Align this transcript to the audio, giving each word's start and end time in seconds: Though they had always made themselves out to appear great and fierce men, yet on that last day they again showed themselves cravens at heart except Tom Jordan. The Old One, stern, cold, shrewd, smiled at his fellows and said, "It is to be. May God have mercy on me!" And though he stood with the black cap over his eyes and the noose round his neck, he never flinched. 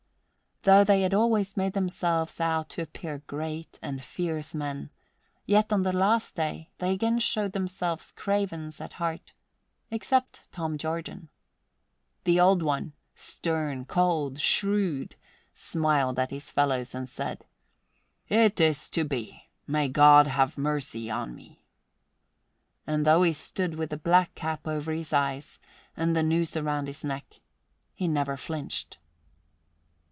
Though 0.63 0.83
they 0.83 1.01
had 1.01 1.15
always 1.15 1.57
made 1.57 1.73
themselves 1.73 2.39
out 2.39 2.69
to 2.69 2.83
appear 2.83 3.23
great 3.25 3.79
and 3.81 3.99
fierce 3.99 4.53
men, 4.53 4.91
yet 5.47 5.73
on 5.73 5.81
that 5.81 5.95
last 5.95 6.35
day 6.35 6.69
they 6.77 6.91
again 6.91 7.17
showed 7.17 7.53
themselves 7.53 8.11
cravens 8.15 8.79
at 8.79 8.93
heart 9.01 9.33
except 9.89 10.51
Tom 10.51 10.77
Jordan. 10.77 11.29
The 12.25 12.39
Old 12.39 12.61
One, 12.61 12.93
stern, 13.15 13.85
cold, 13.85 14.39
shrewd, 14.39 15.15
smiled 15.55 16.19
at 16.19 16.29
his 16.29 16.51
fellows 16.51 16.93
and 16.93 17.09
said, 17.09 17.43
"It 18.29 18.59
is 18.61 18.87
to 18.91 19.03
be. 19.03 19.49
May 19.65 19.87
God 19.87 20.27
have 20.27 20.59
mercy 20.59 21.09
on 21.09 21.33
me!" 21.33 21.65
And 22.85 23.03
though 23.03 23.23
he 23.23 23.33
stood 23.33 23.79
with 23.79 23.89
the 23.89 23.97
black 23.97 24.35
cap 24.35 24.67
over 24.67 24.91
his 24.91 25.11
eyes 25.11 25.57
and 25.97 26.15
the 26.15 26.21
noose 26.21 26.55
round 26.55 26.85
his 26.85 27.03
neck, 27.03 27.39
he 27.95 28.07
never 28.07 28.37
flinched. 28.37 28.99